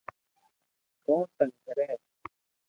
[1.05, 1.87] ڪون تنگ ڪري